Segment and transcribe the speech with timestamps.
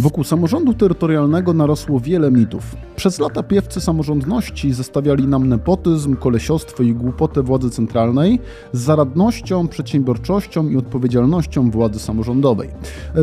[0.00, 2.76] Wokół samorządu terytorialnego narosło wiele mitów.
[2.96, 8.38] Przez lata piewcy samorządności zestawiali nam nepotyzm, kolesiostwo i głupotę władzy centralnej
[8.72, 12.68] z zaradnością, przedsiębiorczością i odpowiedzialnością władzy samorządowej.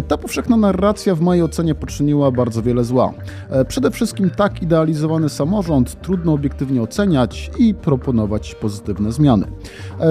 [0.07, 3.13] Ta powszechna narracja w mojej ocenie poczyniła bardzo wiele zła.
[3.67, 9.47] Przede wszystkim tak idealizowany samorząd trudno obiektywnie oceniać i proponować pozytywne zmiany.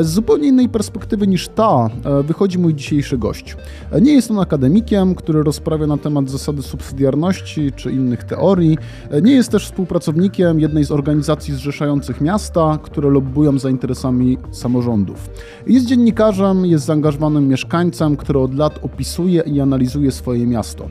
[0.00, 1.90] Z zupełnie innej perspektywy niż ta
[2.24, 3.56] wychodzi mój dzisiejszy gość.
[4.02, 8.78] Nie jest on akademikiem, który rozprawia na temat zasady subsydiarności czy innych teorii.
[9.22, 15.30] Nie jest też współpracownikiem jednej z organizacji zrzeszających miasta, które lobbują za interesami samorządów.
[15.66, 20.88] Jest dziennikarzem, jest zaangażowanym mieszkańcem, który od lat opisuje i analizuje swoje miasto.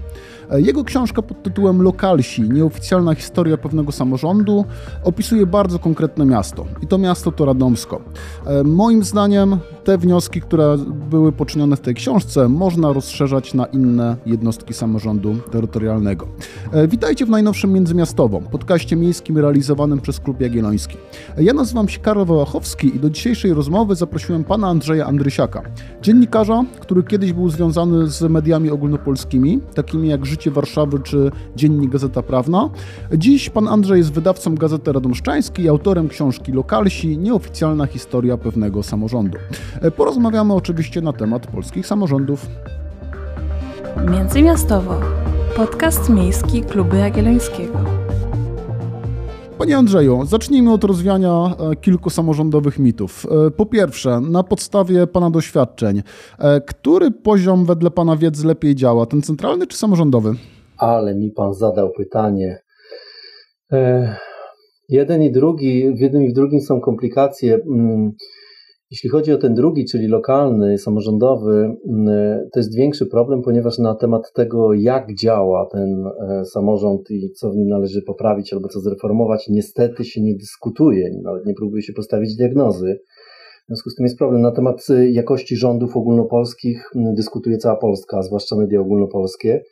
[0.51, 4.65] Jego książka pod tytułem Lokalsi nieoficjalna historia pewnego samorządu
[5.03, 6.65] opisuje bardzo konkretne miasto.
[6.81, 8.01] I to miasto to Radomsko.
[8.63, 10.77] Moim zdaniem te wnioski, które
[11.09, 16.27] były poczynione w tej książce, można rozszerzać na inne jednostki samorządu terytorialnego.
[16.87, 20.97] Witajcie w najnowszym Międzymiastową, podcaście miejskim realizowanym przez Klub Jagielloński.
[21.37, 25.61] Ja nazywam się Karol Wałachowski i do dzisiejszej rozmowy zaprosiłem pana Andrzeja Andrysiaka,
[26.01, 32.21] dziennikarza, który kiedyś był związany z mediami ogólnopolskimi, takimi jak Życie Warszawy czy Dziennik Gazeta
[32.21, 32.69] Prawna.
[33.17, 39.37] Dziś pan Andrzej jest wydawcą Gazety Radomszczańskiej i autorem książki Lokalsi Nieoficjalna historia pewnego samorządu.
[39.95, 42.45] Porozmawiamy oczywiście na temat polskich samorządów.
[44.11, 44.95] Międzymiastowo.
[45.55, 47.79] Podcast miejski Klubu Jagiellońskiego.
[49.57, 53.25] Panie Andrzeju, zacznijmy od rozwiania e, kilku samorządowych mitów.
[53.47, 56.01] E, po pierwsze, na podstawie Pana doświadczeń,
[56.39, 60.33] e, który poziom wedle Pana wiedzy lepiej działa, ten centralny czy samorządowy?
[60.77, 62.59] Ale mi Pan zadał pytanie.
[64.89, 67.59] Jeden i drugi, w jednym i w drugim są komplikacje.
[68.91, 73.95] Jeśli chodzi o ten drugi, czyli lokalny, samorządowy, mm, to jest większy problem, ponieważ na
[73.95, 78.79] temat tego, jak działa ten e, samorząd i co w nim należy poprawić albo co
[78.79, 82.99] zreformować, niestety się nie dyskutuje, nawet nie próbuje się postawić diagnozy.
[83.63, 84.41] W związku z tym jest problem.
[84.41, 89.63] Na temat e, jakości rządów ogólnopolskich mm, dyskutuje cała Polska, zwłaszcza media ogólnopolskie,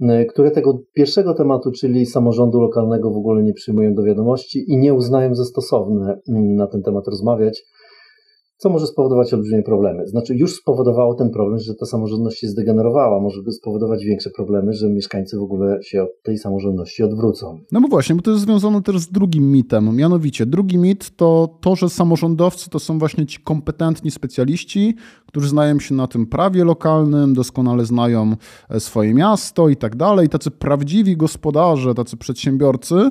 [0.00, 4.76] mm, które tego pierwszego tematu, czyli samorządu lokalnego, w ogóle nie przyjmują do wiadomości i
[4.76, 7.62] nie uznają za stosowne na ten temat rozmawiać
[8.60, 10.06] co może spowodować olbrzymie problemy.
[10.06, 14.88] Znaczy, już spowodowało ten problem, że ta samorządność się zdegenerowała, może spowodować większe problemy, że
[14.88, 17.58] mieszkańcy w ogóle się od tej samorządności odwrócą.
[17.72, 19.96] No bo właśnie, bo to jest związane też z drugim mitem.
[19.96, 24.94] Mianowicie, drugi mit to to, że samorządowcy to są właśnie ci kompetentni specjaliści,
[25.26, 28.36] którzy znają się na tym prawie lokalnym, doskonale znają
[28.68, 33.10] e, swoje miasto i tak dalej, tacy prawdziwi gospodarze, tacy przedsiębiorcy,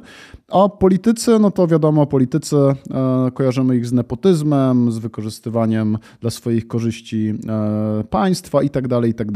[0.51, 2.75] a politycy, no to wiadomo, politycy e,
[3.33, 4.99] kojarzymy ich z nepotyzmem, z
[5.39, 9.27] wykorzystywaniem dla swoich korzyści e, państwa i tak dalej, i tak.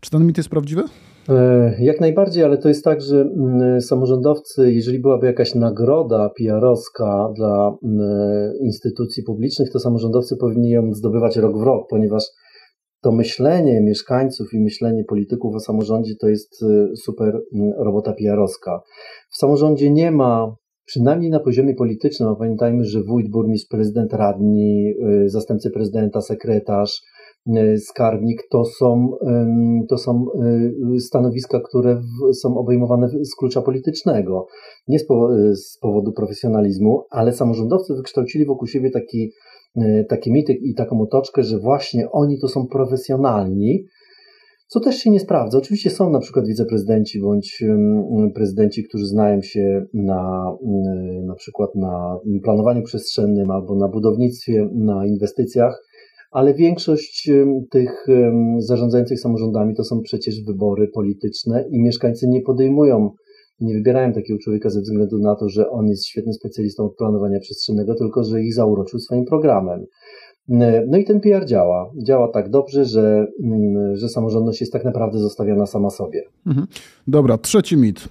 [0.00, 0.82] Czy ten mit jest prawdziwy?
[1.28, 7.32] E, jak najbardziej, ale to jest tak, że mm, samorządowcy, jeżeli byłaby jakaś nagroda PR-owska
[7.36, 12.24] dla mm, instytucji publicznych, to samorządowcy powinni ją zdobywać rok w rok, ponieważ
[13.02, 16.64] to myślenie mieszkańców i myślenie polityków o samorządzie to jest
[17.04, 18.80] super mm, robota PR-owska.
[19.30, 20.54] W samorządzie nie ma,
[20.90, 27.02] przynajmniej na poziomie politycznym, a pamiętajmy, że wójt, burmistrz, prezydent, radni, y, zastępcy prezydenta, sekretarz,
[27.46, 29.10] y, skarbnik to są,
[29.88, 30.26] to są
[30.98, 32.02] stanowiska, które
[32.32, 34.46] są obejmowane z klucza politycznego.
[34.88, 34.98] Nie
[35.54, 39.30] z powodu profesjonalizmu, ale samorządowcy wykształcili wokół siebie taki
[40.08, 43.84] taki mityk i taką otoczkę, że właśnie oni to są profesjonalni,
[44.72, 45.58] co też się nie sprawdza.
[45.58, 47.64] Oczywiście są na przykład wiceprezydenci bądź
[48.34, 50.52] prezydenci, którzy znają się na,
[51.26, 55.82] na przykład na planowaniu przestrzennym albo na budownictwie, na inwestycjach,
[56.30, 57.30] ale większość
[57.70, 58.06] tych
[58.58, 63.10] zarządzających samorządami to są przecież wybory polityczne i mieszkańcy nie podejmują
[63.60, 67.40] nie wybierają takiego człowieka ze względu na to, że on jest świetnym specjalistą od planowania
[67.40, 69.84] przestrzennego, tylko że ich zauroczył swoim programem.
[70.86, 71.90] No i ten PR działa.
[71.96, 76.22] Działa tak dobrze, że, mm, że samorządność jest tak naprawdę zostawiona sama sobie.
[76.46, 76.66] Mhm.
[77.08, 78.08] Dobra, trzeci mit.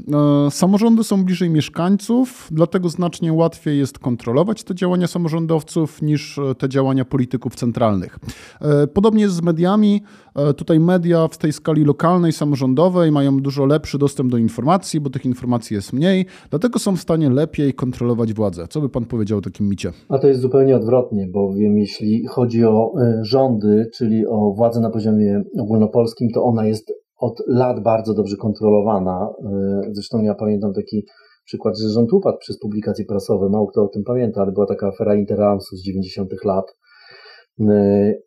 [0.47, 6.69] E, samorządy są bliżej mieszkańców, dlatego znacznie łatwiej jest kontrolować te działania samorządowców niż te
[6.69, 8.19] działania polityków centralnych.
[8.61, 10.01] E, podobnie jest z mediami.
[10.35, 15.09] E, tutaj media w tej skali lokalnej, samorządowej mają dużo lepszy dostęp do informacji, bo
[15.09, 18.67] tych informacji jest mniej, dlatego są w stanie lepiej kontrolować władzę.
[18.69, 19.91] Co by pan powiedział o takim micie?
[20.09, 24.89] A to jest zupełnie odwrotnie, bowiem jeśli chodzi o e, rządy, czyli o władzę na
[24.89, 29.29] poziomie ogólnopolskim, to ona jest od lat bardzo dobrze kontrolowana.
[29.43, 31.05] E, zresztą ja pamiętam taki
[31.45, 33.49] przykład, że rząd upadł przez publikacje prasowe.
[33.49, 36.29] Mało kto o tym pamięta, ale była taka afera Interamsu z 90.
[36.45, 36.65] lat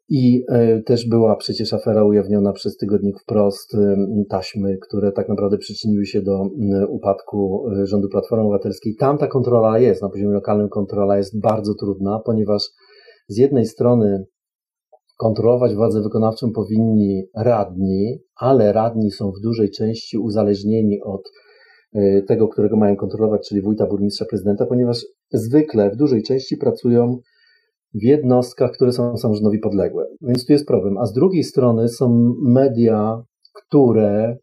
[0.08, 0.44] I
[0.86, 3.76] też była przecież afera ujawniona przez tygodnik wprost,
[4.28, 6.48] taśmy, które tak naprawdę przyczyniły się do
[6.88, 8.94] upadku rządu Platformy Obywatelskiej.
[8.98, 12.62] Tam ta kontrola jest, na poziomie lokalnym kontrola jest bardzo trudna, ponieważ
[13.28, 14.24] z jednej strony
[15.18, 21.22] kontrolować władzę wykonawczą powinni radni, ale radni są w dużej części uzależnieni od
[21.96, 27.18] y, tego, którego mają kontrolować, czyli wójta, burmistrza, prezydenta, ponieważ zwykle w dużej części pracują
[27.94, 30.06] w jednostkach, które są samorządowi podległe.
[30.20, 30.98] Więc tu jest problem.
[30.98, 33.22] A z drugiej strony są media,
[33.54, 34.36] które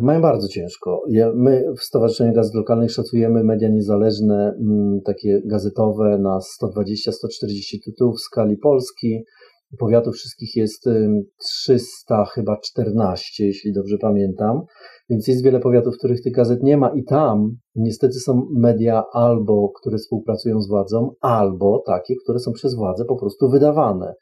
[0.00, 1.02] mają bardzo ciężko.
[1.34, 8.20] My w Stowarzyszeniu Gazet Lokalnych szacujemy media niezależne, mm, takie gazetowe na 120-140 tytułów w
[8.20, 9.24] skali Polski.
[9.78, 10.84] Powiatów wszystkich jest
[11.38, 14.62] 300, chyba 14, jeśli dobrze pamiętam.
[15.10, 19.02] Więc jest wiele powiatów, w których tych gazet nie ma, i tam niestety są media
[19.12, 24.14] albo, które współpracują z władzą, albo takie, które są przez władzę po prostu wydawane.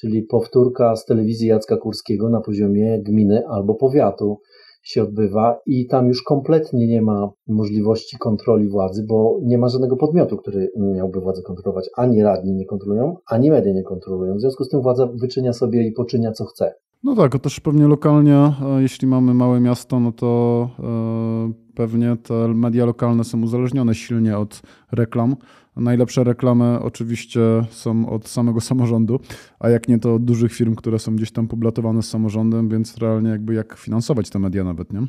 [0.00, 4.38] Czyli powtórka z telewizji Jacka Kurskiego na poziomie gminy albo powiatu
[4.82, 9.96] się odbywa i tam już kompletnie nie ma możliwości kontroli władzy, bo nie ma żadnego
[9.96, 11.90] podmiotu, który miałby władzę kontrolować.
[11.96, 14.36] Ani radni nie kontrolują, ani media nie kontrolują.
[14.36, 16.74] W związku z tym władza wyczynia sobie i poczynia co chce.
[17.04, 22.48] No tak, też pewnie lokalnie, e, jeśli mamy małe miasto, no to e, pewnie te
[22.48, 24.62] media lokalne są uzależnione silnie od
[24.92, 25.36] reklam.
[25.76, 27.40] Najlepsze reklamy oczywiście
[27.70, 29.20] są od samego samorządu,
[29.60, 32.98] a jak nie to od dużych firm, które są gdzieś tam poblatowane z samorządem, więc
[32.98, 35.00] realnie jakby jak finansować te media nawet, nie?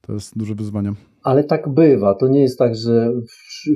[0.00, 0.92] To jest duże wyzwanie.
[1.22, 2.14] Ale tak bywa.
[2.14, 3.12] To nie jest tak, że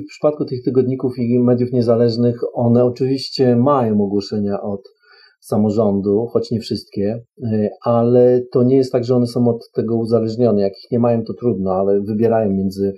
[0.03, 4.96] w przypadku tych tygodników i mediów niezależnych one oczywiście mają ogłoszenia od
[5.39, 9.95] samorządu, choć nie wszystkie, y, ale to nie jest tak, że one są od tego
[9.95, 10.61] uzależnione.
[10.61, 12.93] Jak ich nie mają, to trudno, ale wybierają między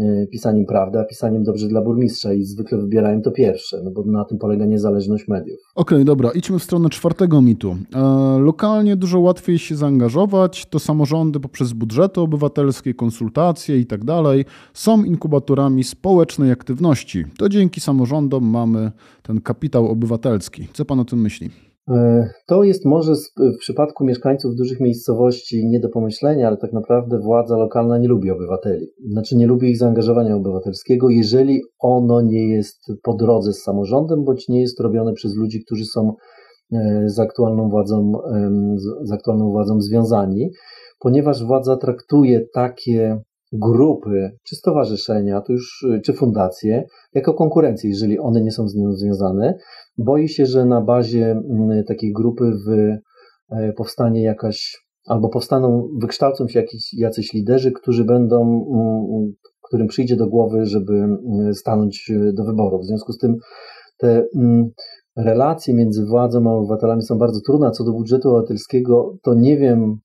[0.00, 4.02] y, pisaniem prawdy, a pisaniem dobrze dla burmistrza i zwykle wybierają to pierwsze, no bo
[4.06, 5.58] na tym polega niezależność mediów.
[5.74, 7.76] Okej, okay, dobra, idźmy w stronę czwartego mitu.
[7.94, 14.44] E, lokalnie dużo łatwiej się zaangażować, to samorządy poprzez budżety obywatelskie, konsultacje i tak dalej
[14.74, 17.24] są inkubatorami społecznej aktywności.
[17.38, 18.92] To dzięki samorządom mamy
[19.22, 20.68] ten kapitał obywatelski.
[20.72, 21.50] Co pan o tym myśli?
[21.90, 27.18] E, to jest może w przypadku mieszkańców dużych miejscowości nie do pomyślenia, ale tak naprawdę
[27.18, 28.86] władza lokalna nie lubi obywateli.
[29.10, 34.48] Znaczy nie lubi ich zaangażowania obywatelskiego, jeżeli ono nie jest po drodze z samorządem, bądź
[34.48, 36.12] nie jest robione przez ludzi, którzy są
[36.72, 38.12] e, z aktualną władzą,
[39.02, 40.50] z aktualną władzą związani,
[40.98, 43.20] ponieważ władza traktuje takie
[43.62, 46.84] grupy, czy stowarzyszenia, to już, czy fundacje,
[47.14, 49.58] jako konkurencję, jeżeli one nie są z nią związane.
[49.98, 52.70] Boi się, że na bazie mm, takiej grupy w,
[53.50, 60.16] e, powstanie jakaś, albo powstaną, wykształcą się jakiś, jacyś liderzy, którzy będą, mm, którym przyjdzie
[60.16, 62.80] do głowy, żeby mm, stanąć do wyborów.
[62.80, 63.36] W związku z tym
[63.98, 64.26] te
[65.16, 67.66] relacje między władzą a obywatelami są bardzo trudne.
[67.66, 70.00] A co do budżetu obywatelskiego, to nie wiem, Mm,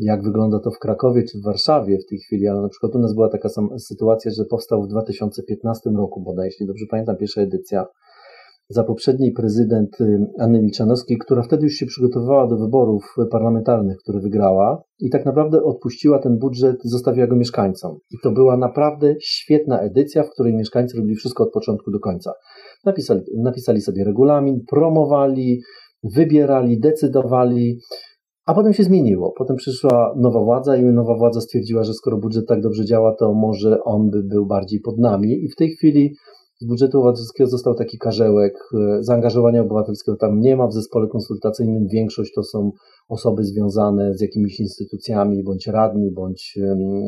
[0.00, 2.98] jak wygląda to w Krakowie czy w Warszawie w tej chwili, ale na przykład u
[2.98, 3.48] nas była taka
[3.78, 7.86] sytuacja, że powstał w 2015 roku, bodaj, jeśli dobrze pamiętam, pierwsza edycja
[8.68, 14.20] za poprzedniej prezydent y, Anny Milczanowskiej, która wtedy już się przygotowywała do wyborów parlamentarnych, które
[14.20, 17.98] wygrała i tak naprawdę odpuściła ten budżet, zostawiła go mieszkańcom.
[18.10, 22.32] I to była naprawdę świetna edycja, w której mieszkańcy robili wszystko od początku do końca.
[22.84, 25.60] Napisali, napisali sobie regulamin, promowali,
[26.14, 27.78] wybierali, decydowali,
[28.46, 29.34] a potem się zmieniło.
[29.38, 33.34] Potem przyszła nowa władza i nowa władza stwierdziła, że skoro budżet tak dobrze działa, to
[33.34, 35.44] może on by był bardziej pod nami.
[35.44, 36.14] I w tej chwili
[36.60, 38.54] z budżetu obywatelskiego został taki karzełek.
[38.74, 40.66] E, zaangażowania obywatelskiego tam nie ma.
[40.66, 42.70] W zespole konsultacyjnym większość to są
[43.08, 46.58] osoby związane z jakimiś instytucjami, bądź radni, bądź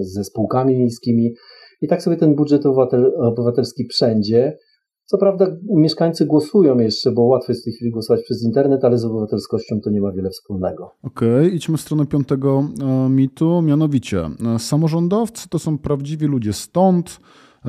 [0.01, 1.35] ze spółkami miejskimi.
[1.81, 4.59] I tak sobie ten budżet obywatel, obywatelski wszędzie.
[5.07, 8.99] Co prawda mieszkańcy głosują jeszcze, bo łatwo jest w tej chwili głosować przez internet, ale
[8.99, 10.95] z obywatelskością to nie ma wiele wspólnego.
[11.03, 16.53] Okej, okay, idźmy w stronę piątego e, mitu, mianowicie e, samorządowcy to są prawdziwi ludzie
[16.53, 17.21] stąd,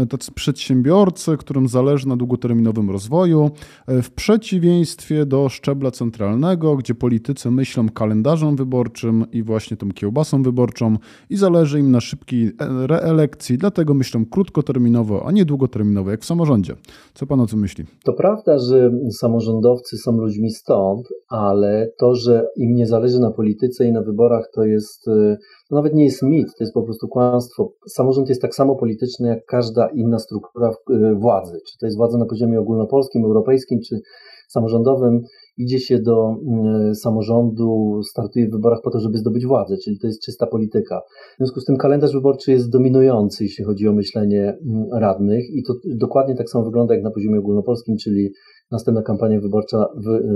[0.09, 3.51] tacy przedsiębiorcy, którym zależy na długoterminowym rozwoju,
[3.87, 10.43] e, w przeciwieństwie do szczebla centralnego, gdzie politycy myślą kalendarzem wyborczym i właśnie tą kiełbasą
[10.43, 10.97] wyborczą
[11.29, 16.25] i zależy im na szybkiej e, reelekcji, dlatego myślą krótkoterminowo, a nie długoterminowo, jak w
[16.25, 16.75] samorządzie.
[17.13, 17.85] Co pan o tym myśli?
[18.03, 23.87] To prawda, że samorządowcy są ludźmi stąd, ale to, że im nie zależy na polityce
[23.87, 25.37] i na wyborach, to jest e,
[25.69, 27.71] to nawet nie jest mit, to jest po prostu kłamstwo.
[27.87, 31.59] Samorząd jest tak samo polityczny jak każda inna struktura y, władzy.
[31.67, 33.99] Czy to jest władza na poziomie ogólnopolskim, europejskim, czy
[34.47, 35.21] samorządowym
[35.57, 40.07] idzie się do mm, samorządu, startuje w wyborach po to, żeby zdobyć władzę, czyli to
[40.07, 41.01] jest czysta polityka.
[41.33, 45.63] W związku z tym kalendarz wyborczy jest dominujący, jeśli chodzi o myślenie mm, radnych i
[45.63, 48.29] to dokładnie tak samo wygląda jak na poziomie ogólnopolskim, czyli
[48.71, 49.87] następna kampania wyborcza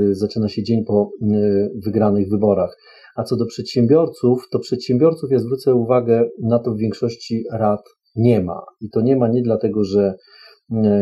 [0.10, 2.78] y, zaczyna się dzień po y, wygranych wyborach.
[3.16, 7.82] A co do przedsiębiorców, to przedsiębiorców ja zwrócę uwagę na to w większości rad
[8.16, 8.62] nie ma.
[8.82, 10.14] I to nie ma nie dlatego, że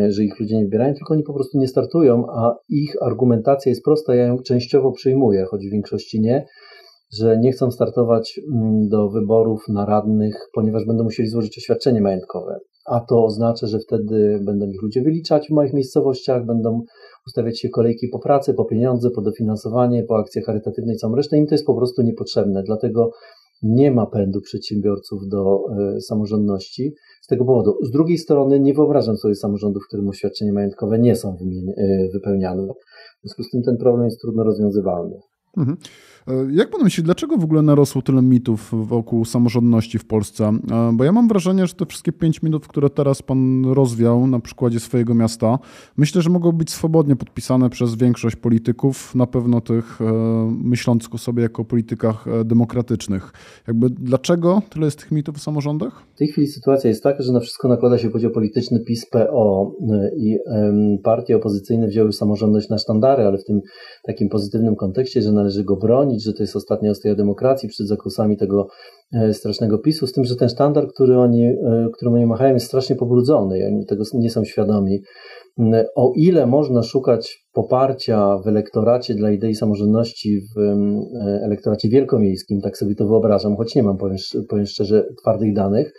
[0.10, 3.84] że ich ludzie nie wybierają, tylko oni po prostu nie startują, a ich argumentacja jest
[3.84, 6.46] prosta, ja ją częściowo przyjmuję, choć w większości nie,
[7.14, 12.60] że nie chcą startować mm, do wyborów na radnych, ponieważ będą musieli złożyć oświadczenie majątkowe.
[12.86, 16.82] A to oznacza, że wtedy będą ich ludzie wyliczać w moich miejscowościach, będą
[17.28, 21.38] ustawiać się kolejki po pracy, po pieniądze, po dofinansowanie, po akcje charytatywne i całą resztę.
[21.38, 22.64] Im to jest po prostu niepotrzebne.
[22.64, 23.12] Dlatego
[23.62, 25.60] nie ma pędu przedsiębiorców do
[25.98, 27.78] y, samorządności z tego powodu.
[27.84, 31.38] Z drugiej strony nie wyobrażam sobie samorządu, w którym oświadczenia majątkowe nie są
[31.78, 32.64] y, wypełniane.
[32.64, 35.16] W związku z tym ten problem jest trudno rozwiązywalny.
[35.58, 35.78] Mhm.
[36.28, 40.46] E, jak pan myśli, dlaczego w ogóle narosło tyle mitów wokół samorządności w Polsce?
[40.72, 44.40] E, bo ja mam wrażenie, że te wszystkie pięć minut, które teraz pan rozwiał na
[44.40, 45.60] przykładzie swojego miasta,
[45.98, 50.06] myślę, że mogą być swobodnie podpisane przez większość polityków, na pewno tych e,
[50.64, 53.32] myślących o sobie jako politykach demokratycznych.
[53.68, 56.04] Jakby dlaczego tyle jest tych mitów o samorządach?
[56.16, 59.72] W tej chwili sytuacja jest taka, że na wszystko nakłada się podział polityczny PiS, PO
[60.18, 60.38] i
[61.04, 63.62] partie opozycyjne wzięły samorządność na sztandary, ale w tym
[64.04, 68.38] takim pozytywnym kontekście, że należy go bronić, że to jest ostatnia ostoja demokracji przed zakusami
[68.38, 68.68] tego
[69.14, 72.66] e, strasznego PiSu, z tym, że ten sztandar, który oni, e, którym oni machają, jest
[72.66, 75.02] strasznie pobrudzony i oni tego nie są świadomi.
[75.96, 80.76] O ile można szukać poparcia w elektoracie dla idei samorządności w e,
[81.44, 83.98] elektoracie wielkomiejskim, tak sobie to wyobrażam, choć nie mam,
[84.50, 85.94] powiem szczerze, twardych danych,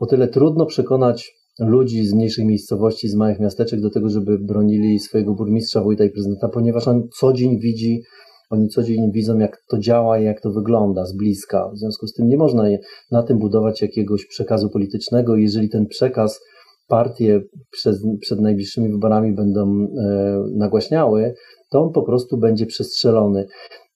[0.00, 4.98] o tyle trudno przekonać ludzi z mniejszych miejscowości, z małych miasteczek do tego, żeby bronili
[4.98, 8.02] swojego burmistrza, wójta i prezydenta, ponieważ on co dzień widzi
[8.50, 11.70] oni co dzień widzą, jak to działa i jak to wygląda z bliska.
[11.74, 12.64] W związku z tym nie można
[13.10, 15.36] na tym budować jakiegoś przekazu politycznego.
[15.36, 16.40] Jeżeli ten przekaz
[16.88, 21.34] partie przed, przed najbliższymi wyborami będą e, nagłaśniały,
[21.70, 23.46] to on po prostu będzie przestrzelony.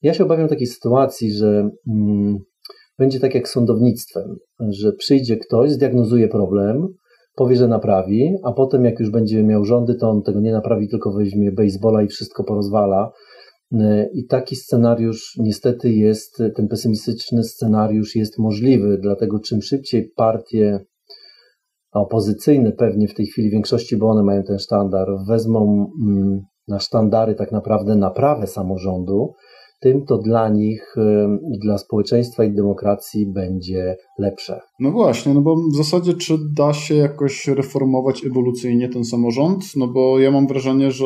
[0.01, 2.37] Ja się obawiam takiej sytuacji, że mm,
[2.99, 6.87] będzie tak jak z sądownictwem, że przyjdzie ktoś, zdiagnozuje problem,
[7.35, 10.89] powie, że naprawi, a potem jak już będzie miał rządy, to on tego nie naprawi,
[10.89, 13.11] tylko weźmie baseballa i wszystko porozwala
[14.13, 20.85] I taki scenariusz niestety jest, ten pesymistyczny scenariusz jest możliwy, dlatego czym szybciej partie
[21.91, 26.79] opozycyjne pewnie w tej chwili w większości, bo one mają ten sztandar, wezmą mm, na
[26.79, 29.33] sztandary tak naprawdę naprawę samorządu,
[29.81, 34.59] tym to dla nich e, dla społeczeństwa i demokracji będzie lepsze.
[34.79, 39.63] No właśnie, no bo w zasadzie czy da się jakoś reformować ewolucyjnie ten samorząd?
[39.75, 41.05] No bo ja mam wrażenie, że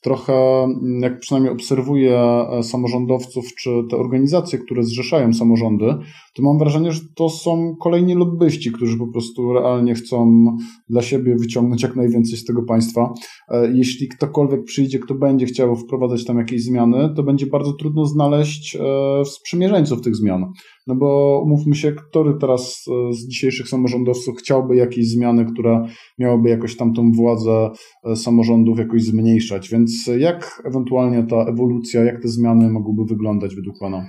[0.00, 5.94] trochę, mm, jak przynajmniej obserwuję e, samorządowców czy te organizacje, które zrzeszają samorządy,
[6.34, 10.44] to mam wrażenie, że to są kolejni lobbyści, którzy po prostu realnie chcą
[10.88, 13.12] dla siebie wyciągnąć jak najwięcej z tego państwa.
[13.48, 18.06] E, jeśli ktokolwiek przyjdzie, kto będzie chciał wprowadzać tam jakieś zmiany, to będzie bardzo trudno
[18.06, 20.52] znaleźć e, sprzymierzeńców tych zmian.
[20.86, 25.84] No bo umówmy się, który teraz e, z dzisiejszych samorządowców chciałby jakieś zmiany, które
[26.18, 27.70] miałyby jakoś tam tą władzę
[28.04, 29.68] e, samorządów jakoś zmniejszać.
[29.68, 34.06] Więc jak ewentualnie ta ewolucja, jak te zmiany mogłyby wyglądać według Pana?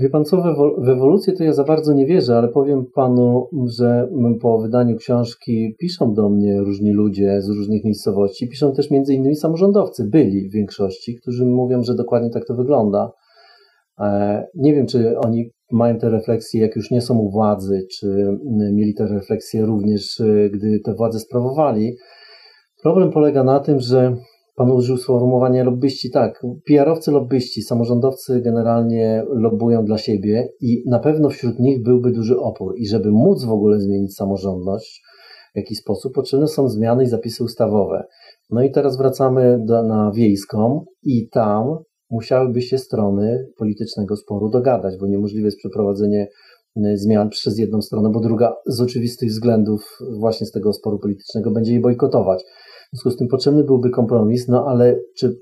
[0.00, 0.42] Wie pan co,
[0.78, 4.08] w ewolucję to ja za bardzo nie wierzę, ale powiem panu, że
[4.40, 9.36] po wydaniu książki piszą do mnie różni ludzie z różnych miejscowości, piszą też między innymi
[9.36, 13.12] samorządowcy, byli w większości, którzy mówią, że dokładnie tak to wygląda.
[14.00, 18.06] E, nie wiem, czy oni mają te refleksje, jak już nie są u władzy, czy
[18.06, 21.96] mm, mieli te refleksje również, y, gdy te władze sprawowali.
[22.82, 24.16] Problem polega na tym, że
[24.58, 26.10] Pan użył sformułowania lobbyści.
[26.10, 32.38] Tak, PR-owcy lobbyści, samorządowcy generalnie lobbują dla siebie i na pewno wśród nich byłby duży
[32.40, 32.74] opór.
[32.76, 35.02] I żeby móc w ogóle zmienić samorządność
[35.54, 38.04] w jakiś sposób, potrzebne są zmiany i zapisy ustawowe.
[38.50, 41.78] No i teraz wracamy do, na wiejską i tam
[42.10, 46.28] musiałyby się strony politycznego sporu dogadać, bo niemożliwe jest przeprowadzenie
[46.76, 51.50] e, zmian przez jedną stronę, bo druga z oczywistych względów właśnie z tego sporu politycznego
[51.50, 52.44] będzie je bojkotować.
[52.92, 55.38] W związku z tym potrzebny byłby kompromis, no ale czy,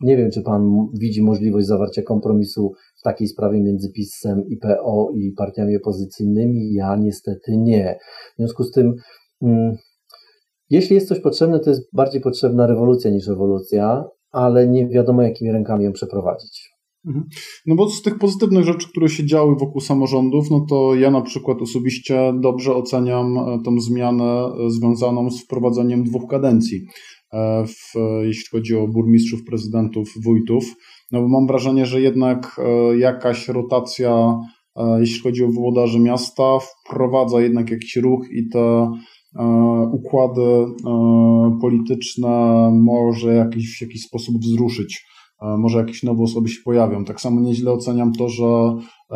[0.00, 5.10] nie wiem, czy pan widzi możliwość zawarcia kompromisu w takiej sprawie między PiS-em i PO
[5.14, 6.72] i partiami opozycyjnymi?
[6.72, 7.98] Ja niestety nie.
[8.34, 8.94] W związku z tym,
[9.42, 9.76] mm,
[10.70, 14.04] jeśli jest coś potrzebne, to jest bardziej potrzebna rewolucja niż ewolucja,
[14.36, 16.76] ale nie wiadomo, jakimi rękami ją przeprowadzić.
[17.06, 17.24] Mhm.
[17.66, 21.20] No bo z tych pozytywnych rzeczy, które się działy wokół samorządów, no to ja na
[21.20, 26.86] przykład osobiście dobrze oceniam e, tą zmianę e, związaną z wprowadzeniem dwóch kadencji.
[27.66, 30.64] w, jeśli chodzi o burmistrzów, prezydentów, wójtów.
[31.12, 32.60] No bo mam wrażenie, że jednak
[32.98, 34.34] jakaś rotacja,
[35.00, 38.90] jeśli chodzi o włodarzy miasta, wprowadza jednak jakiś ruch i te
[39.92, 40.66] układy
[41.60, 45.06] polityczne może jakiś, w jakiś sposób wzruszyć
[45.58, 47.04] może jakieś nowe osoby się pojawią.
[47.04, 48.44] Tak samo nieźle oceniam to, że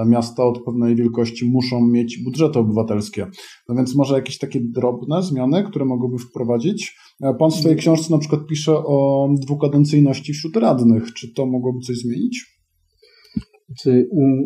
[0.07, 3.27] miasta od pewnej wielkości muszą mieć budżety obywatelskie.
[3.69, 6.97] No więc może jakieś takie drobne zmiany, które mogłyby wprowadzić.
[7.39, 11.15] Pan w swojej książce na przykład pisze o dwukadencyjności wśród radnych.
[11.15, 12.60] Czy to mogłoby coś zmienić?
[13.79, 14.45] Czy mm,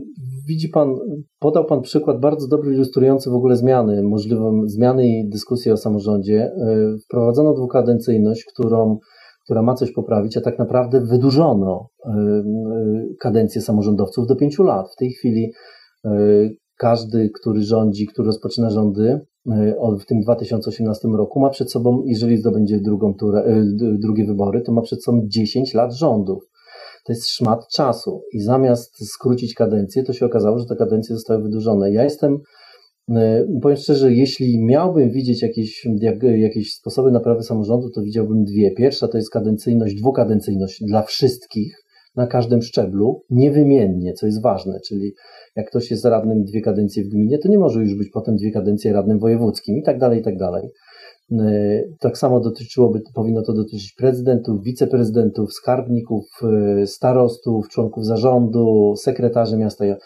[0.48, 0.94] widzi Pan,
[1.38, 6.42] podał Pan przykład bardzo dobry, ilustrujący w ogóle zmiany, możliwą zmiany i dyskusję o samorządzie.
[6.42, 8.98] E, wprowadzono dwukadencyjność, którą
[9.44, 14.86] która ma coś poprawić, a tak naprawdę wydłużono y, y, kadencję samorządowców do pięciu lat.
[14.92, 15.52] W tej chwili
[16.78, 19.20] każdy, który rządzi, który rozpoczyna rządy
[20.00, 23.64] w tym 2018 roku, ma przed sobą, jeżeli zdobędzie drugą turę,
[24.02, 26.44] drugie wybory, to ma przed sobą 10 lat rządów.
[27.06, 31.42] To jest szmat czasu i zamiast skrócić kadencję, to się okazało, że te kadencje zostały
[31.42, 31.92] wydłużone.
[31.92, 32.38] Ja jestem
[33.10, 38.70] E, powiem szczerze, jeśli miałbym widzieć jakieś, jak, jakieś sposoby naprawy samorządu, to widziałbym dwie.
[38.70, 41.84] Pierwsza to jest kadencyjność, dwukadencyjność dla wszystkich
[42.16, 45.14] na każdym szczeblu, niewymiennie, co jest ważne, czyli
[45.56, 48.50] jak ktoś jest radnym dwie kadencje w gminie, to nie może już być potem dwie
[48.50, 50.68] kadencje radnym wojewódzkim i tak dalej, i tak dalej.
[51.32, 59.56] E, tak samo dotyczyłoby, powinno to dotyczyć prezydentów, wiceprezydentów, skarbników, e, starostów, członków zarządu, sekretarzy
[59.56, 59.84] miasta.
[59.84, 59.96] E,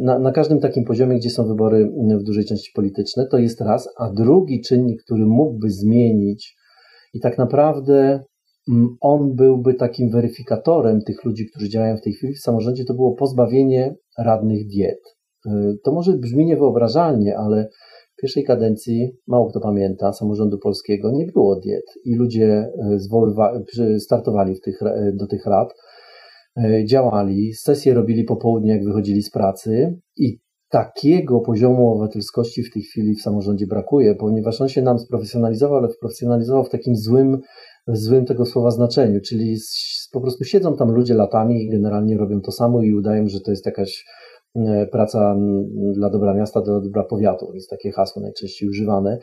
[0.00, 3.88] na, na każdym takim poziomie, gdzie są wybory w dużej części polityczne, to jest raz,
[3.98, 6.56] a drugi czynnik, który mógłby zmienić
[7.14, 8.24] i tak naprawdę
[9.00, 13.14] on byłby takim weryfikatorem tych ludzi, którzy działają w tej chwili w samorządzie, to było
[13.14, 15.00] pozbawienie radnych diet.
[15.84, 17.68] To może brzmi niewyobrażalnie, ale
[18.24, 22.72] pierwszej kadencji, mało kto pamięta, samorządu polskiego nie było diet i ludzie
[23.78, 25.74] e, startowali tych, e, do tych rad,
[26.56, 30.38] e, działali, sesje robili po południu, jak wychodzili z pracy i
[30.68, 35.88] takiego poziomu obywatelskości w tej chwili w samorządzie brakuje, ponieważ on się nam sprofesjonalizował, ale
[35.88, 37.40] sprofesjonalizował w takim złym,
[37.88, 39.56] złym tego słowa znaczeniu, czyli
[40.12, 43.50] po prostu siedzą tam ludzie latami i generalnie robią to samo i udają, że to
[43.50, 44.04] jest jakaś
[44.92, 45.36] praca
[45.94, 49.18] dla dobra miasta, dla dobra powiatu, jest takie hasło najczęściej używane.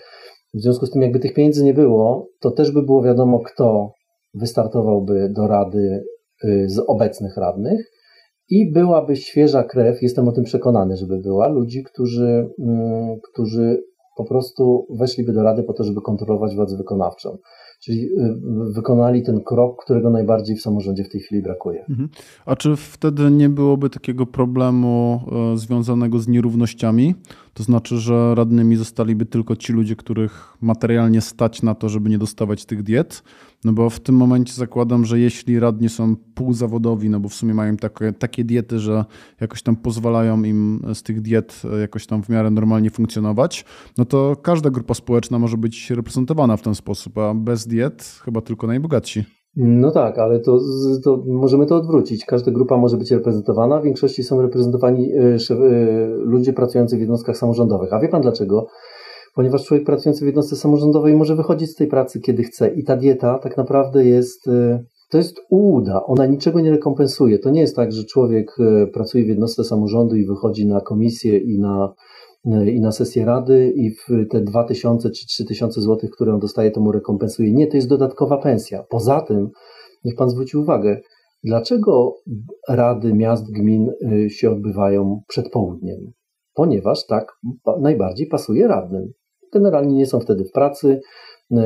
[0.54, 3.94] W związku z tym, jakby tych pieniędzy nie było, to też by było wiadomo, kto
[4.34, 6.04] wystartowałby do rady
[6.44, 7.92] y, z obecnych radnych
[8.50, 12.50] i byłaby świeża krew, jestem o tym przekonany, żeby była, ludzi, którzy,
[13.32, 13.84] którzy
[14.18, 17.38] po prostu weszliby do rady po to, żeby kontrolować władzę wykonawczą.
[17.82, 18.10] Czyli y,
[18.74, 21.86] wykonali ten krok, którego najbardziej w samorządzie w tej chwili brakuje.
[21.90, 22.10] Mhm.
[22.46, 25.22] A czy wtedy nie byłoby takiego problemu
[25.54, 27.16] e, związanego z nierównościami?
[27.54, 32.18] To znaczy, że radnymi zostaliby tylko ci ludzie, których materialnie stać na to, żeby nie
[32.18, 33.24] dostawać tych diet?
[33.64, 37.54] No bo w tym momencie zakładam, że jeśli radni są półzawodowi, no bo w sumie
[37.54, 39.06] mają takie, takie diety, że
[39.42, 43.66] jakoś tam pozwalają im z tych diet e, jakoś tam w miarę normalnie funkcjonować,
[43.98, 48.42] no to każda grupa społeczna może być reprezentowana w ten sposób, a bez diet chyba
[48.42, 49.41] tylko najbogatsi.
[49.56, 50.60] No tak, ale to,
[51.04, 52.26] to, możemy to odwrócić.
[52.26, 53.80] Każda grupa może być reprezentowana.
[53.80, 55.58] W większości są reprezentowani e, e,
[56.08, 57.94] ludzie pracujący w jednostkach samorządowych.
[57.94, 58.68] A wie pan dlaczego?
[59.36, 62.96] Ponieważ człowiek pracujący w jednostce samorządowej może wychodzić z tej pracy kiedy chce i ta
[62.98, 67.40] dieta tak naprawdę jest e, to jest ułuda, ona niczego nie rekompensuje.
[67.40, 68.56] To nie jest tak, że człowiek
[68.94, 71.94] pracuje w jednostce samorządu i wychodzi na komisję i na
[72.46, 76.82] i na sesję rady i w te 2000 czy 3000 zł, które on dostaje, to
[76.82, 77.54] mu rekompensuje.
[77.54, 78.84] Nie, to jest dodatkowa pensja.
[78.90, 79.50] Poza tym,
[80.04, 81.02] niech pan zwróci uwagę,
[81.44, 82.16] dlaczego
[82.70, 85.98] rady miast, gmin y, się odbywają przed południem?
[86.54, 87.38] Ponieważ tak
[87.82, 89.12] najbardziej pasuje radnym.
[89.54, 91.00] Generalnie nie są wtedy w pracy
[91.52, 91.58] y,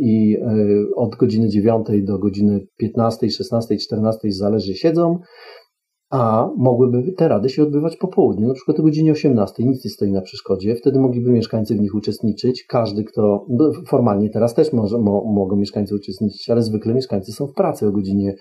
[0.00, 0.36] i
[0.96, 5.18] od godziny 9 do godziny 15, 16, 14 zależy siedzą
[6.14, 9.90] a mogłyby te rady się odbywać po południu, na przykład o godzinie 18, nic nie
[9.90, 14.72] stoi na przeszkodzie, wtedy mogliby mieszkańcy w nich uczestniczyć, każdy kto, no, formalnie teraz też
[14.72, 18.34] może, mo, mogą mieszkańcy uczestniczyć, ale zwykle mieszkańcy są w pracy o godzinie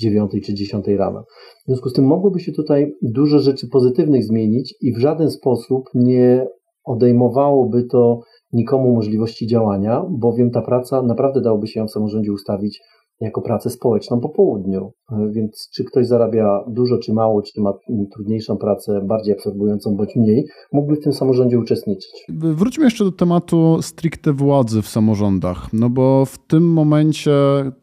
[0.00, 1.24] 9 czy 10 rano.
[1.62, 5.84] W związku z tym mogłoby się tutaj dużo rzeczy pozytywnych zmienić i w żaden sposób
[5.94, 6.46] nie
[6.84, 8.20] odejmowałoby to
[8.52, 12.80] nikomu możliwości działania, bowiem ta praca naprawdę dałoby się w samorządzie ustawić
[13.20, 14.92] jako pracę społeczną po południu.
[15.30, 17.72] Więc czy ktoś zarabia dużo, czy mało, czy ma
[18.12, 22.26] trudniejszą pracę, bardziej absorbującą bądź mniej, mógłby w tym samorządzie uczestniczyć.
[22.38, 27.30] Wróćmy jeszcze do tematu stricte władzy w samorządach, no bo w tym momencie,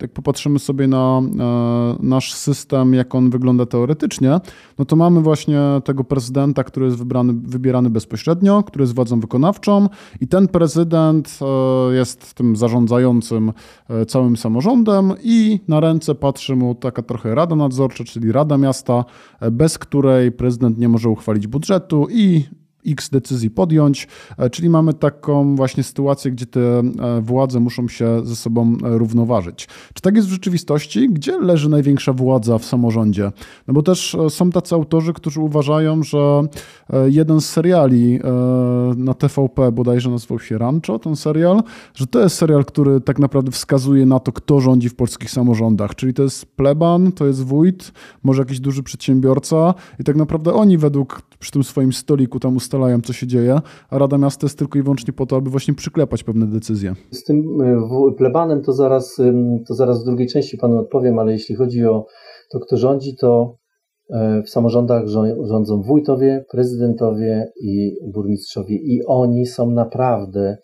[0.02, 4.40] jak popatrzymy sobie na e, nasz system, jak on wygląda teoretycznie,
[4.80, 9.88] no to mamy właśnie tego prezydenta, który jest wybrany, wybierany bezpośrednio, który jest władzą wykonawczą
[10.22, 13.52] i ten prezydent e, jest tym zarządzającym
[13.90, 19.06] e, całym samorządem i na ręce patrzy mu taka trochę rada nadzorcza, czyli rada miasta,
[19.52, 22.44] bez której prezydent nie może uchwalić budżetu i
[22.88, 26.84] X decyzji podjąć, e, czyli mamy taką właśnie sytuację, gdzie te e,
[27.22, 29.68] władze muszą się ze sobą e, równoważyć.
[29.94, 31.10] Czy tak jest w rzeczywistości?
[31.10, 33.32] Gdzie leży największa władza w samorządzie?
[33.68, 36.44] No bo też są tacy autorzy, którzy uważają, że
[37.06, 38.20] jeden z seriali
[38.96, 43.52] na TVP bodajże nazywał się Rancho, ten serial, że to jest serial, który tak naprawdę
[43.52, 47.92] wskazuje na to, kto rządzi w polskich samorządach, czyli to jest pleban, to jest wójt,
[48.24, 52.75] może jakiś duży przedsiębiorca i tak naprawdę oni według przy tym swoim stoliku tam ustalają
[52.76, 53.60] ustalają, co się dzieje,
[53.90, 56.96] a Rada Miasta jest tylko i wyłącznie po to, aby właśnie przyklepać pewne decyzje.
[57.12, 59.18] Z tym e, plebanem to zaraz,
[59.68, 62.06] to zaraz w drugiej części panu odpowiem, ale jeśli chodzi o
[62.52, 63.58] to, kto rządzi, to
[64.10, 65.08] e, w samorządach
[65.50, 70.58] rządzą wójtowie, prezydentowie i burmistrzowie i oni są naprawdę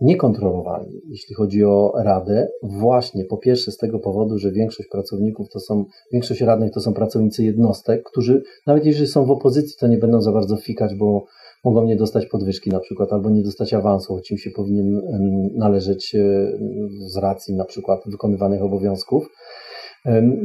[0.00, 5.60] niekontrolowani, jeśli chodzi o Radę, właśnie po pierwsze z tego powodu, że większość pracowników to
[5.60, 9.98] są, większość radnych to są pracownicy jednostek, którzy nawet jeżeli są w opozycji, to nie
[9.98, 11.24] będą za bardzo fikać, bo
[11.64, 15.00] mogą nie dostać podwyżki na przykład, albo nie dostać awansu, choć im się powinien
[15.54, 16.18] należeć e,
[16.98, 19.28] z racji na przykład wykonywanych obowiązków.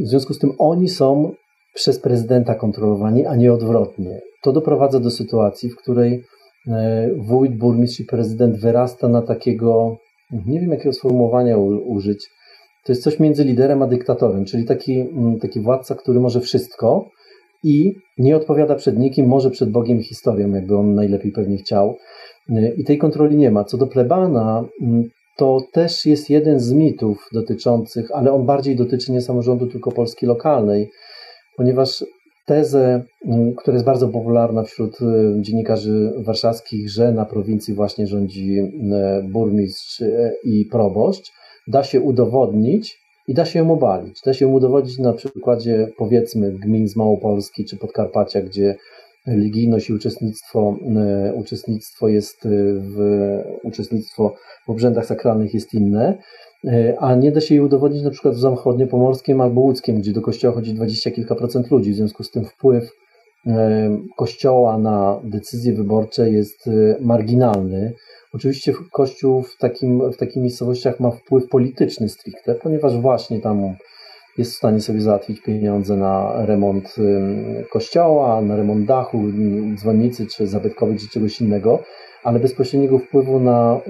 [0.03, 1.31] W związku z tym oni są
[1.73, 4.21] przez prezydenta kontrolowani, a nie odwrotnie.
[4.43, 6.23] To doprowadza do sytuacji, w której
[7.17, 9.97] wójt, burmistrz i prezydent wyrasta na takiego,
[10.45, 12.29] nie wiem jakiego sformułowania użyć,
[12.85, 15.05] to jest coś między liderem a dyktatorem, czyli taki,
[15.41, 17.09] taki władca, który może wszystko,
[17.63, 21.97] i nie odpowiada przed nikim, może przed Bogiem i historią, jakby on najlepiej pewnie chciał.
[22.77, 23.63] I tej kontroli nie ma.
[23.63, 25.03] Co do plebana, mm,
[25.37, 30.25] to też jest jeden z mitów dotyczących, ale on bardziej dotyczy nie samorządu, tylko Polski
[30.25, 30.89] lokalnej,
[31.57, 32.05] ponieważ
[32.45, 35.05] tezę, mm, która jest bardzo popularna wśród y,
[35.41, 38.69] dziennikarzy warszawskich, że na prowincji właśnie rządzi y,
[39.31, 41.31] burmistrz y, i proboszcz,
[41.67, 44.19] da się udowodnić i da się ją obalić.
[44.25, 48.75] Da się ją udowodnić na przykładzie powiedzmy gmin z Małopolski czy Podkarpacia, gdzie
[49.27, 50.77] religijność i uczestnictwo,
[51.35, 52.47] uczestnictwo jest
[52.79, 52.97] w
[53.63, 56.17] uczestnictwo w obrzędach sakralnych jest inne,
[56.99, 60.53] a nie da się jej udowodnić na przykład w zachodniopomorskim albo łódzkim, gdzie do kościoła
[60.53, 62.89] chodzi dwadzieścia kilka procent ludzi, w związku z tym wpływ
[64.17, 67.93] kościoła na decyzje wyborcze jest marginalny.
[68.33, 73.75] Oczywiście Kościół w, takim, w takich miejscowościach ma wpływ polityczny stricte, ponieważ właśnie tam
[74.37, 76.95] jest w stanie sobie załatwić pieniądze na remont
[77.71, 79.21] kościoła, na remont dachu,
[79.75, 81.79] dzwonnicy, czy zabytkowej, czy czegoś innego,
[82.23, 83.81] ale bezpośredniego wpływu na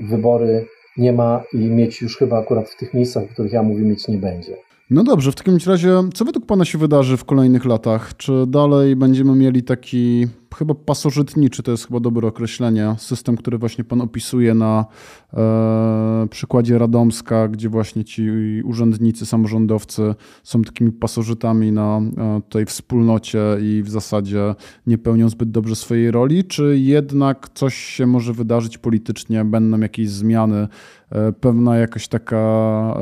[0.00, 3.84] wybory nie ma i mieć już chyba akurat w tych miejscach, o których ja mówię,
[3.84, 4.56] mieć nie będzie.
[4.90, 8.16] No dobrze, w takim razie, co według Pana się wydarzy w kolejnych latach?
[8.16, 10.26] Czy dalej będziemy mieli taki
[10.58, 14.84] chyba pasożytniczy, to jest chyba dobre określenie, system, który właśnie Pan opisuje na
[15.32, 15.36] e,
[16.30, 18.30] przykładzie Radomska, gdzie właśnie ci
[18.64, 24.54] urzędnicy, samorządowcy są takimi pasożytami na e, tej wspólnocie i w zasadzie
[24.86, 30.10] nie pełnią zbyt dobrze swojej roli, czy jednak coś się może wydarzyć politycznie, będą jakieś
[30.10, 30.68] zmiany,
[31.40, 32.34] pewna jakaś taka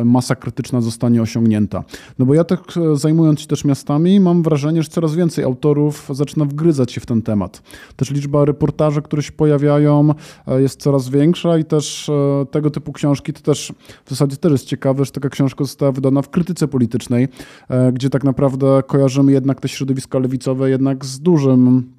[0.05, 1.85] masa krytyczna zostanie osiągnięta.
[2.19, 6.09] No bo ja tak e, zajmując się też miastami, mam wrażenie, że coraz więcej autorów
[6.11, 7.63] zaczyna wgryzać się w ten temat.
[7.97, 10.15] Też liczba reportaży, które się pojawiają
[10.47, 13.73] e, jest coraz większa i też e, tego typu książki to też
[14.05, 17.29] w zasadzie też jest ciekawe, że taka książka została wydana w krytyce politycznej,
[17.69, 21.93] e, gdzie tak naprawdę kojarzymy jednak te środowiska lewicowe jednak z dużym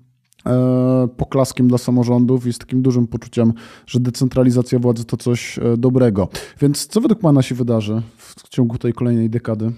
[1.17, 3.53] poklaskiem dla samorządów i z takim dużym poczuciem,
[3.87, 6.27] że decentralizacja władzy to coś dobrego.
[6.61, 9.71] Więc co według Pana się wydarzy w ciągu tej kolejnej dekady?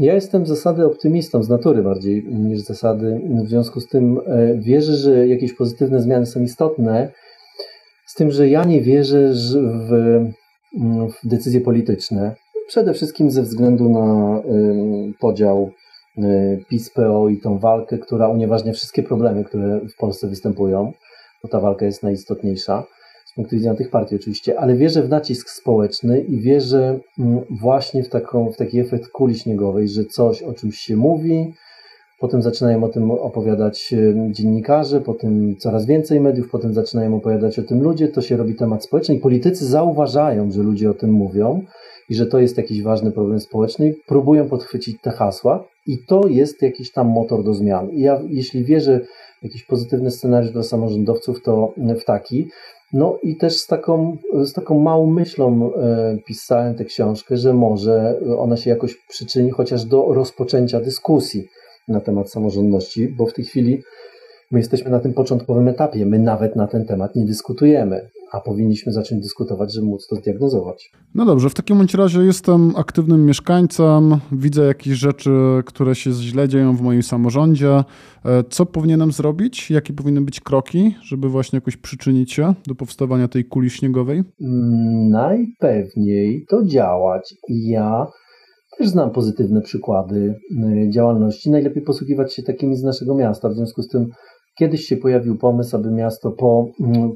[0.00, 3.20] Ja jestem z zasady optymistą, z natury bardziej niż z zasady.
[3.44, 7.12] W związku z tym e, wierzę, że jakieś pozytywne zmiany są istotne.
[8.06, 9.32] Z tym, że ja nie wierzę
[9.64, 9.90] w,
[11.22, 12.34] w decyzje polityczne.
[12.68, 14.40] Przede wszystkim ze względu na
[15.20, 15.83] podział e,
[16.68, 20.92] PiS-PO i tą walkę, która unieważnia wszystkie problemy, które w Polsce występują,
[21.42, 22.84] bo ta walka jest najistotniejsza
[23.34, 28.08] punktu widzenia tych partii oczywiście, ale wierzę w nacisk społeczny i wierzę mm, właśnie w,
[28.08, 31.54] taką, w taki efekt kuli śniegowej, że coś o czymś się mówi,
[32.20, 33.94] potem zaczynają o tym opowiadać
[34.30, 38.84] dziennikarze, potem coraz więcej mediów, potem zaczynają opowiadać o tym ludzie, to się robi temat
[38.84, 41.62] społeczny i politycy zauważają, że ludzie o tym mówią
[42.08, 46.62] i że to jest jakiś ważny problem społeczny, próbują podchwycić te hasła i to jest
[46.62, 47.90] jakiś tam motor do zmian.
[47.90, 49.00] I ja, jeśli wierzę
[49.40, 52.48] w jakiś pozytywny scenariusz dla samorządowców, to w taki.
[52.92, 58.20] No i też z taką, z taką małą myślą e, pisałem tę książkę, że może
[58.38, 61.48] ona się jakoś przyczyni chociaż do rozpoczęcia dyskusji
[61.88, 63.82] na temat samorządności, bo w tej chwili
[64.50, 66.06] my jesteśmy na tym początkowym etapie.
[66.06, 70.92] My nawet na ten temat nie dyskutujemy a powinniśmy zacząć dyskutować, żeby móc to zdiagnozować.
[71.14, 75.30] No dobrze, w takim bądź razie jestem aktywnym mieszkańcem, widzę jakieś rzeczy,
[75.66, 77.84] które się źle dzieją w moim samorządzie.
[78.24, 79.70] E, co powinienem zrobić?
[79.70, 84.22] Jakie powinny być kroki, żeby właśnie jakoś przyczynić się do powstawania tej kuli śniegowej?
[84.40, 87.34] Mm, najpewniej to działać.
[87.48, 88.06] Ja
[88.78, 90.34] też znam pozytywne przykłady
[90.86, 91.50] y, działalności.
[91.50, 93.48] Najlepiej posługiwać się takimi z naszego miasta.
[93.48, 94.06] W związku z tym
[94.58, 97.12] kiedyś się pojawił pomysł, aby miasto po mm,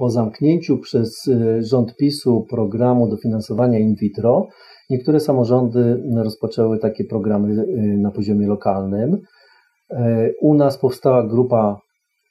[0.00, 4.48] po zamknięciu przez y, rząd PiSu programu dofinansowania in vitro,
[4.90, 9.14] niektóre samorządy rozpoczęły takie programy y, na poziomie lokalnym.
[9.14, 11.80] Y, u nas powstała grupa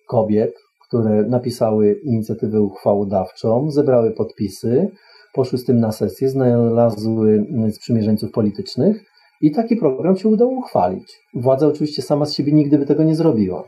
[0.07, 0.53] kobiet,
[0.87, 4.91] które napisały inicjatywę uchwałodawczą, zebrały podpisy,
[5.33, 9.03] poszły z tym na sesję, znalazły sprzymierzeńców politycznych
[9.41, 11.19] i taki program się udało uchwalić.
[11.35, 13.63] Władza oczywiście sama z siebie nigdy by tego nie zrobiła.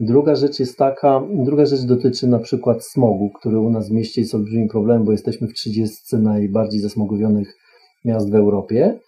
[0.00, 4.20] Druga rzecz jest taka, druga rzecz dotyczy na przykład smogu, który u nas w mieście
[4.20, 7.56] jest olbrzymim problemem, bo jesteśmy w 30 najbardziej zasmogowionych
[8.04, 9.00] miast w Europie.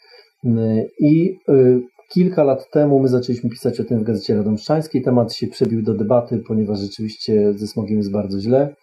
[1.01, 5.03] I y, kilka lat temu my zaczęliśmy pisać o tym w Gazecie Radomszczańskiej.
[5.03, 8.75] Temat się przebił do debaty, ponieważ rzeczywiście ze smogiem jest bardzo źle.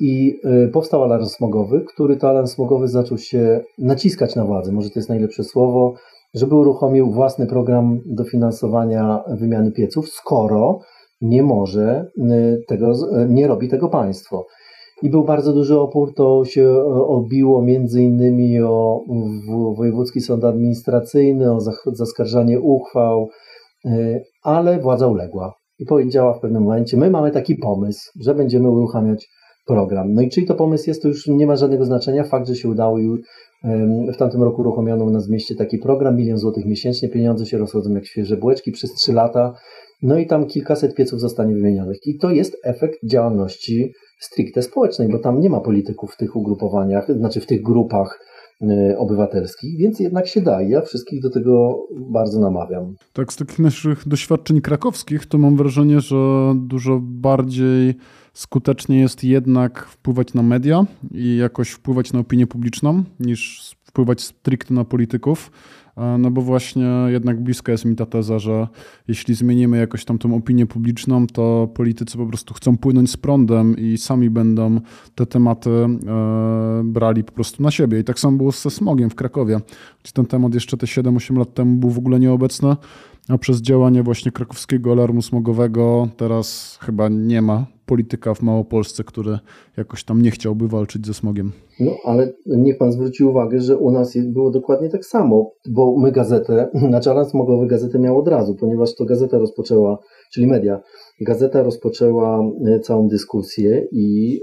[0.00, 4.72] I y, powstał alarm smogowy, który to alarm smogowy zaczął się naciskać na władzę.
[4.72, 5.94] Może to jest najlepsze słowo
[6.34, 10.78] żeby uruchomił własny program dofinansowania wymiany pieców, skoro
[11.20, 14.46] nie może y, tego, y, nie robi tego państwo.
[15.02, 19.00] I był bardzo duży opór, to się y, obiło między innymi o
[19.76, 21.58] Wojewódzki Sąd Administracyjny, o
[21.92, 23.28] zaskarżanie uchwał,
[24.42, 29.28] ale władza uległa i powiedziała w pewnym momencie, my mamy taki pomysł, że będziemy uruchamiać
[29.74, 30.14] program.
[30.14, 32.24] No i czyj to pomysł jest, to już nie ma żadnego znaczenia.
[32.24, 33.08] Fakt, że się udało i
[34.14, 37.58] w tamtym roku uruchomiono u nas w mieście taki program, milion złotych miesięcznie, pieniądze się
[37.58, 39.54] rozchodzą jak świeże bułeczki przez trzy lata,
[40.02, 41.96] no i tam kilkaset pieców zostanie wymienionych.
[42.06, 47.12] I to jest efekt działalności stricte społecznej, bo tam nie ma polityków w tych ugrupowaniach,
[47.12, 48.20] znaczy w tych grupach
[48.62, 50.62] y, obywatelskich, więc jednak się da.
[50.62, 52.94] Ja wszystkich do tego bardzo namawiam.
[53.12, 56.16] Tak, z takich naszych doświadczeń krakowskich, to mam wrażenie, że
[56.56, 57.94] dużo bardziej
[58.40, 64.74] skutecznie jest jednak wpływać na media i jakoś wpływać na opinię publiczną, niż wpływać stricte
[64.74, 65.50] na polityków.
[65.96, 68.68] E, no bo właśnie jednak bliska jest mi ta teza, że
[69.08, 73.76] jeśli zmienimy jakoś tam tą opinię publiczną, to politycy po prostu chcą płynąć z prądem
[73.76, 74.80] i sami będą
[75.14, 75.88] te tematy e,
[76.84, 78.00] brali po prostu na siebie.
[78.00, 79.60] I tak samo było ze smogiem w Krakowie,
[80.02, 82.76] gdzie ten temat jeszcze te 7-8 lat temu był w ogóle nieobecny,
[83.30, 89.38] a przez działanie właśnie krakowskiego alarmu smogowego teraz chyba nie ma polityka w Małopolsce, który
[89.76, 91.52] jakoś tam nie chciałby walczyć ze smogiem.
[91.80, 96.12] No, ale niech pan zwróci uwagę, że u nas było dokładnie tak samo, bo my
[96.12, 99.98] gazetę, znaczy alarm smogowy gazetę miał od razu, ponieważ to gazeta rozpoczęła,
[100.32, 100.80] czyli media,
[101.20, 104.38] gazeta rozpoczęła e, całą dyskusję i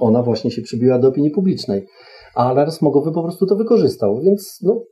[0.00, 1.86] ona właśnie się przybiła do opinii publicznej
[2.34, 4.20] a alarm smogowy po prostu to wykorzystał.
[4.20, 4.84] Więc no,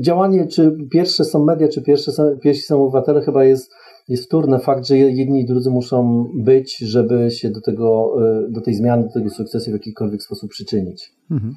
[0.00, 3.70] działanie, czy pierwsze są media, czy pierwsze są, pierwsi są obywatele, chyba jest
[4.08, 8.60] jest wtórny fakt, że jedni i drudzy muszą być, żeby się do, tego, e, do
[8.60, 11.12] tej zmiany, do tego sukcesu w jakikolwiek sposób przyczynić.
[11.30, 11.54] Mhm.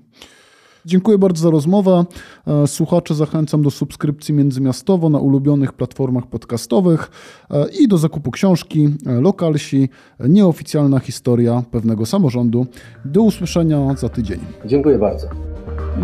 [0.86, 2.06] Dziękuję bardzo za rozmowę.
[2.48, 7.12] E, słuchacze zachęcam do subskrypcji międzymiastowo na ulubionych platformach podcastowych
[7.52, 8.89] e, i do zakupu książki
[9.21, 12.65] Lokalsi Nieoficjalna historia pewnego samorządu.
[13.06, 14.39] Do usłyszenia za tydzień.
[14.65, 15.28] Dziękuję bardzo.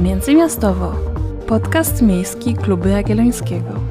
[0.04, 0.96] Międzymiastowo.
[1.48, 3.90] Podcast miejski Kluby Jagiellońskiego.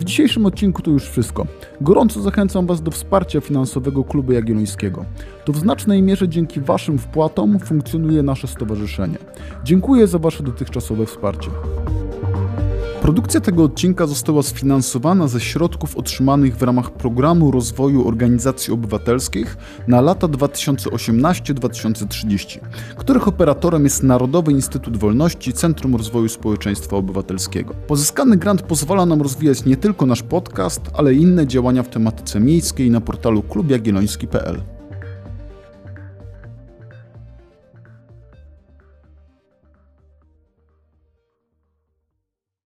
[0.00, 1.46] W dzisiejszym odcinku to już wszystko.
[1.80, 5.04] Gorąco zachęcam Was do wsparcia finansowego Klubu Jagiellońskiego.
[5.44, 9.18] To w znacznej mierze dzięki Waszym wpłatom funkcjonuje nasze stowarzyszenie.
[9.64, 11.50] Dziękuję za Wasze dotychczasowe wsparcie.
[13.02, 19.56] Produkcja tego odcinka została sfinansowana ze środków otrzymanych w ramach Programu Rozwoju Organizacji Obywatelskich
[19.88, 22.58] na lata 2018-2030,
[22.96, 27.74] których operatorem jest Narodowy Instytut Wolności Centrum Rozwoju Społeczeństwa Obywatelskiego.
[27.86, 32.90] Pozyskany grant pozwala nam rozwijać nie tylko nasz podcast, ale inne działania w tematyce miejskiej
[32.90, 34.79] na portalu klubjagielloński.pl.